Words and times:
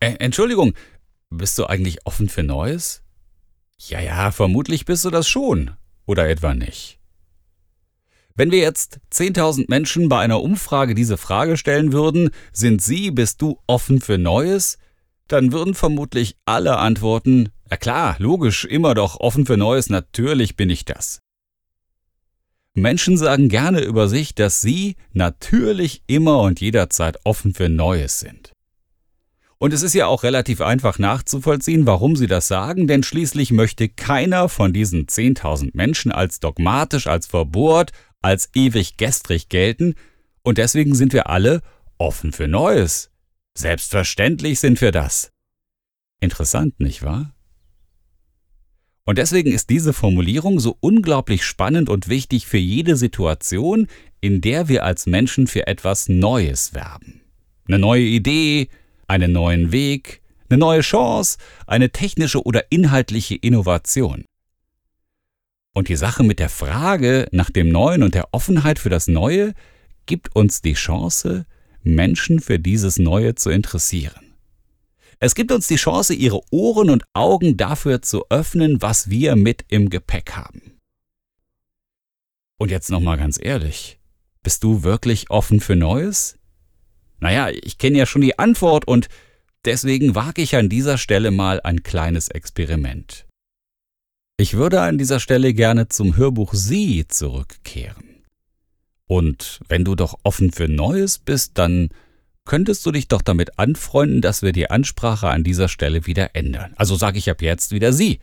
Äh, 0.00 0.16
Entschuldigung, 0.18 0.74
bist 1.30 1.58
du 1.58 1.66
eigentlich 1.66 2.04
offen 2.04 2.28
für 2.28 2.42
Neues? 2.42 3.02
Ja, 3.78 4.00
ja, 4.00 4.30
vermutlich 4.30 4.84
bist 4.84 5.04
du 5.04 5.10
das 5.10 5.28
schon. 5.28 5.72
Oder 6.06 6.28
etwa 6.28 6.54
nicht? 6.54 6.98
Wenn 8.34 8.50
wir 8.50 8.58
jetzt 8.58 9.00
10.000 9.12 9.64
Menschen 9.68 10.08
bei 10.08 10.20
einer 10.20 10.42
Umfrage 10.42 10.94
diese 10.94 11.16
Frage 11.16 11.56
stellen 11.56 11.92
würden, 11.92 12.30
sind 12.52 12.82
Sie, 12.82 13.10
bist 13.10 13.40
du 13.40 13.58
offen 13.66 14.00
für 14.00 14.18
Neues? 14.18 14.78
Dann 15.26 15.52
würden 15.52 15.74
vermutlich 15.74 16.36
alle 16.44 16.76
antworten, 16.76 17.48
ja 17.70 17.76
klar, 17.76 18.16
logisch, 18.18 18.64
immer 18.64 18.94
doch 18.94 19.18
offen 19.18 19.46
für 19.46 19.56
Neues, 19.56 19.88
natürlich 19.88 20.56
bin 20.56 20.70
ich 20.70 20.84
das. 20.84 21.20
Menschen 22.74 23.16
sagen 23.16 23.48
gerne 23.48 23.80
über 23.80 24.06
sich, 24.06 24.34
dass 24.34 24.60
sie 24.60 24.96
natürlich 25.14 26.02
immer 26.06 26.40
und 26.40 26.60
jederzeit 26.60 27.18
offen 27.24 27.54
für 27.54 27.70
Neues 27.70 28.20
sind. 28.20 28.52
Und 29.58 29.72
es 29.72 29.82
ist 29.82 29.94
ja 29.94 30.06
auch 30.06 30.22
relativ 30.22 30.60
einfach 30.60 30.98
nachzuvollziehen, 30.98 31.86
warum 31.86 32.14
sie 32.14 32.26
das 32.26 32.46
sagen, 32.46 32.86
denn 32.86 33.02
schließlich 33.02 33.52
möchte 33.52 33.88
keiner 33.88 34.48
von 34.48 34.72
diesen 34.72 35.06
10.000 35.06 35.70
Menschen 35.72 36.12
als 36.12 36.40
dogmatisch, 36.40 37.06
als 37.06 37.26
verbohrt, 37.26 37.92
als 38.20 38.50
ewig 38.54 38.96
gestrig 38.96 39.48
gelten, 39.48 39.94
und 40.42 40.58
deswegen 40.58 40.94
sind 40.94 41.12
wir 41.12 41.28
alle 41.28 41.60
offen 41.98 42.32
für 42.32 42.46
Neues. 42.46 43.10
Selbstverständlich 43.56 44.60
sind 44.60 44.80
wir 44.80 44.92
das. 44.92 45.32
Interessant, 46.20 46.78
nicht 46.78 47.02
wahr? 47.02 47.34
Und 49.04 49.18
deswegen 49.18 49.50
ist 49.52 49.70
diese 49.70 49.92
Formulierung 49.92 50.60
so 50.60 50.76
unglaublich 50.80 51.44
spannend 51.44 51.88
und 51.88 52.08
wichtig 52.08 52.46
für 52.46 52.58
jede 52.58 52.96
Situation, 52.96 53.86
in 54.20 54.40
der 54.40 54.68
wir 54.68 54.84
als 54.84 55.06
Menschen 55.06 55.46
für 55.46 55.66
etwas 55.66 56.08
Neues 56.08 56.74
werben. 56.74 57.22
Eine 57.66 57.78
neue 57.78 58.02
Idee, 58.02 58.68
einen 59.06 59.32
neuen 59.32 59.72
Weg, 59.72 60.22
eine 60.48 60.58
neue 60.58 60.80
Chance, 60.80 61.38
eine 61.66 61.90
technische 61.90 62.42
oder 62.42 62.70
inhaltliche 62.70 63.34
Innovation. 63.34 64.24
Und 65.74 65.88
die 65.88 65.96
Sache 65.96 66.22
mit 66.22 66.38
der 66.38 66.48
Frage 66.48 67.28
nach 67.32 67.50
dem 67.50 67.68
Neuen 67.68 68.02
und 68.02 68.14
der 68.14 68.32
Offenheit 68.32 68.78
für 68.78 68.88
das 68.88 69.08
Neue 69.08 69.52
gibt 70.06 70.34
uns 70.34 70.62
die 70.62 70.74
Chance, 70.74 71.46
Menschen 71.82 72.40
für 72.40 72.58
dieses 72.58 72.98
Neue 72.98 73.34
zu 73.34 73.50
interessieren. 73.50 74.34
Es 75.18 75.34
gibt 75.34 75.50
uns 75.52 75.66
die 75.66 75.76
Chance, 75.76 76.14
ihre 76.14 76.40
Ohren 76.50 76.90
und 76.90 77.04
Augen 77.14 77.56
dafür 77.56 78.02
zu 78.02 78.28
öffnen, 78.28 78.82
was 78.82 79.08
wir 79.08 79.34
mit 79.34 79.64
im 79.68 79.88
Gepäck 79.88 80.32
haben. 80.32 80.78
Und 82.58 82.70
jetzt 82.70 82.90
nochmal 82.90 83.18
ganz 83.18 83.38
ehrlich, 83.40 83.98
bist 84.42 84.64
du 84.64 84.82
wirklich 84.82 85.30
offen 85.30 85.60
für 85.60 85.76
Neues? 85.76 86.38
Naja, 87.18 87.48
ich 87.50 87.78
kenne 87.78 87.98
ja 87.98 88.06
schon 88.06 88.22
die 88.22 88.38
Antwort 88.38 88.86
und 88.86 89.08
deswegen 89.64 90.14
wage 90.14 90.42
ich 90.42 90.56
an 90.56 90.68
dieser 90.68 90.98
Stelle 90.98 91.30
mal 91.30 91.60
ein 91.60 91.82
kleines 91.82 92.28
Experiment. 92.28 93.26
Ich 94.38 94.54
würde 94.54 94.82
an 94.82 94.98
dieser 94.98 95.18
Stelle 95.18 95.54
gerne 95.54 95.88
zum 95.88 96.16
Hörbuch 96.16 96.52
Sie 96.52 97.06
zurückkehren. 97.08 98.24
Und 99.06 99.60
wenn 99.68 99.84
du 99.84 99.94
doch 99.94 100.18
offen 100.24 100.52
für 100.52 100.68
Neues 100.68 101.18
bist, 101.18 101.58
dann 101.58 101.88
könntest 102.44 102.84
du 102.84 102.92
dich 102.92 103.08
doch 103.08 103.22
damit 103.22 103.58
anfreunden, 103.58 104.20
dass 104.20 104.42
wir 104.42 104.52
die 104.52 104.70
Ansprache 104.70 105.28
an 105.28 105.44
dieser 105.44 105.68
Stelle 105.68 106.06
wieder 106.06 106.34
ändern. 106.34 106.74
Also 106.76 106.96
sage 106.96 107.18
ich 107.18 107.30
ab 107.30 107.40
jetzt 107.40 107.72
wieder 107.72 107.92
Sie. 107.92 108.20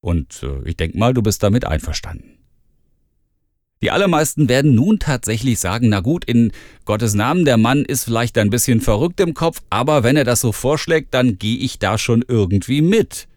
Und 0.00 0.42
äh, 0.42 0.68
ich 0.68 0.76
denke 0.76 0.98
mal, 0.98 1.14
du 1.14 1.22
bist 1.22 1.42
damit 1.42 1.66
einverstanden. 1.66 2.38
Die 3.82 3.90
allermeisten 3.90 4.48
werden 4.48 4.74
nun 4.74 4.98
tatsächlich 4.98 5.60
sagen, 5.60 5.90
na 5.90 6.00
gut, 6.00 6.24
in 6.24 6.52
Gottes 6.86 7.14
Namen, 7.14 7.44
der 7.44 7.58
Mann 7.58 7.84
ist 7.84 8.04
vielleicht 8.04 8.38
ein 8.38 8.50
bisschen 8.50 8.80
verrückt 8.80 9.20
im 9.20 9.34
Kopf, 9.34 9.62
aber 9.68 10.02
wenn 10.02 10.16
er 10.16 10.24
das 10.24 10.40
so 10.40 10.52
vorschlägt, 10.52 11.12
dann 11.12 11.38
gehe 11.38 11.58
ich 11.58 11.78
da 11.78 11.98
schon 11.98 12.24
irgendwie 12.26 12.80
mit. 12.80 13.28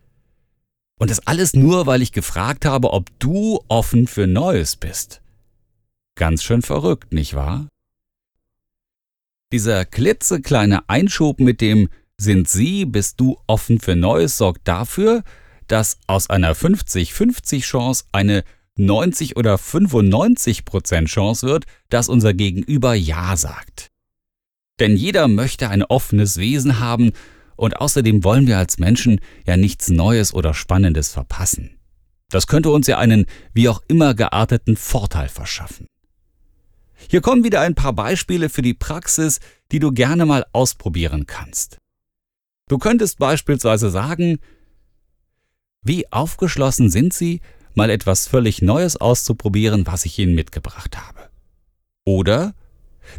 Und 0.97 1.11
das 1.11 1.25
alles 1.27 1.53
nur, 1.53 1.87
weil 1.87 2.01
ich 2.01 2.11
gefragt 2.11 2.65
habe, 2.65 2.93
ob 2.93 3.07
du 3.19 3.61
offen 3.67 4.07
für 4.07 4.27
Neues 4.27 4.75
bist. 4.75 5.21
Ganz 6.15 6.43
schön 6.43 6.61
verrückt, 6.61 7.13
nicht 7.13 7.33
wahr? 7.33 7.67
Dieser 9.51 9.85
klitzekleine 9.85 10.87
Einschub 10.87 11.39
mit 11.39 11.59
dem 11.61 11.89
Sind 12.17 12.49
Sie, 12.49 12.85
bist 12.85 13.19
du 13.19 13.37
offen 13.47 13.79
für 13.79 13.95
Neues 13.95 14.37
sorgt 14.37 14.67
dafür, 14.67 15.23
dass 15.67 15.99
aus 16.07 16.29
einer 16.29 16.53
50-50 16.53 17.61
Chance 17.61 18.03
eine 18.11 18.43
90 18.79 19.37
oder 19.37 19.57
95 19.57 20.65
Prozent 20.65 21.09
Chance 21.09 21.45
wird, 21.45 21.65
dass 21.89 22.09
unser 22.09 22.33
Gegenüber 22.33 22.93
Ja 22.93 23.35
sagt. 23.37 23.89
Denn 24.79 24.95
jeder 24.95 25.27
möchte 25.27 25.69
ein 25.69 25.83
offenes 25.83 26.37
Wesen 26.37 26.79
haben 26.79 27.11
und 27.55 27.77
außerdem 27.77 28.23
wollen 28.23 28.47
wir 28.47 28.57
als 28.57 28.79
Menschen 28.79 29.19
ja 29.45 29.57
nichts 29.57 29.89
Neues 29.89 30.33
oder 30.33 30.53
Spannendes 30.53 31.11
verpassen. 31.11 31.77
Das 32.29 32.47
könnte 32.47 32.69
uns 32.69 32.87
ja 32.87 32.97
einen 32.97 33.25
wie 33.53 33.67
auch 33.67 33.81
immer 33.87 34.13
gearteten 34.13 34.77
Vorteil 34.77 35.27
verschaffen. 35.27 35.87
Hier 37.09 37.21
kommen 37.21 37.43
wieder 37.43 37.61
ein 37.61 37.75
paar 37.75 37.93
Beispiele 37.93 38.49
für 38.49 38.61
die 38.61 38.73
Praxis, 38.73 39.39
die 39.71 39.79
du 39.79 39.91
gerne 39.91 40.25
mal 40.25 40.45
ausprobieren 40.53 41.25
kannst. 41.25 41.77
Du 42.67 42.77
könntest 42.77 43.17
beispielsweise 43.17 43.89
sagen, 43.89 44.39
wie 45.81 46.11
aufgeschlossen 46.11 46.89
sind 46.89 47.13
Sie, 47.13 47.41
mal 47.79 47.89
etwas 47.89 48.27
völlig 48.27 48.61
Neues 48.61 48.97
auszuprobieren, 48.97 49.87
was 49.87 50.03
ich 50.03 50.19
Ihnen 50.19 50.35
mitgebracht 50.35 50.97
habe? 50.97 51.29
Oder 52.03 52.53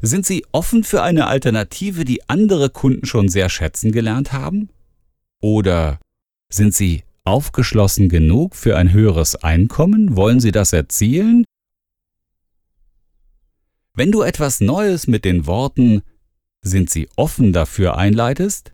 sind 0.03 0.27
Sie 0.27 0.45
offen 0.53 0.85
für 0.85 1.03
eine 1.03 1.29
Alternative, 1.29 2.05
die 2.05 2.29
andere 2.29 2.69
Kunden 2.69 3.07
schon 3.07 3.31
sehr 3.31 3.49
schätzen 3.49 3.91
gelernt 3.91 4.35
haben? 4.35 4.69
Oder 5.41 5.99
sind 6.53 6.75
Sie 6.75 7.05
aufgeschlossen 7.25 8.11
genug 8.11 8.55
für 8.55 8.77
ein 8.77 8.93
höheres 8.93 9.35
Einkommen? 9.35 10.15
Wollen 10.15 10.41
Sie 10.41 10.53
das 10.53 10.75
erzielen? 10.75 11.47
Wenn 13.95 14.13
du 14.13 14.21
etwas 14.21 14.61
Neues 14.61 15.07
mit 15.07 15.25
den 15.25 15.47
Worten 15.47 16.03
sind 16.61 16.91
Sie 16.91 17.09
offen 17.17 17.55
dafür 17.55 17.97
einleitest, 17.97 18.73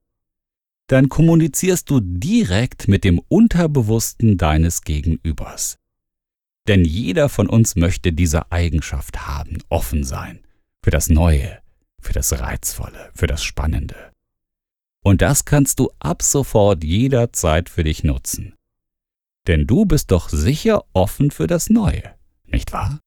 dann 0.87 1.09
kommunizierst 1.09 1.91
du 1.91 2.01
direkt 2.01 2.89
mit 2.89 3.05
dem 3.05 3.21
Unterbewussten 3.29 4.39
deines 4.39 4.83
Gegenübers. 4.83 5.79
Denn 6.69 6.85
jeder 6.85 7.29
von 7.29 7.49
uns 7.49 7.77
möchte 7.77 8.13
diese 8.13 8.51
Eigenschaft 8.51 9.27
haben, 9.27 9.59
offen 9.69 10.05
sein 10.05 10.41
für 10.83 10.91
das 10.91 11.09
Neue, 11.09 11.59
für 12.01 12.13
das 12.13 12.39
Reizvolle, 12.39 13.11
für 13.15 13.27
das 13.27 13.43
Spannende. 13.43 14.13
Und 15.03 15.23
das 15.23 15.45
kannst 15.45 15.79
du 15.79 15.91
ab 15.99 16.23
sofort 16.23 16.83
jederzeit 16.83 17.69
für 17.69 17.85
dich 17.85 18.05
nutzen. 18.05 18.55
Denn 19.47 19.67
du 19.67 19.85
bist 19.85 20.11
doch 20.11 20.29
sicher 20.29 20.85
offen 20.93 21.31
für 21.31 21.47
das 21.47 21.71
Neue, 21.71 22.15
nicht 22.47 22.73
wahr? 22.73 22.99